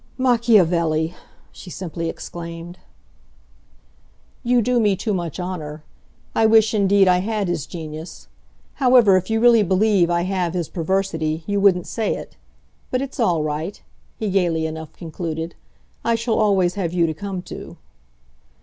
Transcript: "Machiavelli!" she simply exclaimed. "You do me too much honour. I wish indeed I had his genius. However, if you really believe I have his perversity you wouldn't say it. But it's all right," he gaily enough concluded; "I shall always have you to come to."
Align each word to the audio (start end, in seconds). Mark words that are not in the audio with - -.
"Machiavelli!" 0.17 1.13
she 1.51 1.69
simply 1.69 2.09
exclaimed. 2.09 2.79
"You 4.43 4.59
do 4.63 4.79
me 4.79 4.95
too 4.95 5.13
much 5.13 5.39
honour. 5.39 5.83
I 6.33 6.47
wish 6.47 6.73
indeed 6.73 7.07
I 7.07 7.19
had 7.19 7.47
his 7.47 7.67
genius. 7.67 8.27
However, 8.81 9.15
if 9.15 9.29
you 9.29 9.39
really 9.39 9.61
believe 9.61 10.09
I 10.09 10.23
have 10.23 10.55
his 10.55 10.69
perversity 10.69 11.43
you 11.45 11.59
wouldn't 11.59 11.85
say 11.85 12.15
it. 12.15 12.35
But 12.89 13.03
it's 13.03 13.19
all 13.19 13.43
right," 13.43 13.79
he 14.17 14.31
gaily 14.31 14.65
enough 14.65 14.91
concluded; 14.93 15.53
"I 16.03 16.15
shall 16.15 16.39
always 16.39 16.73
have 16.73 16.93
you 16.93 17.05
to 17.05 17.13
come 17.13 17.43
to." 17.43 17.77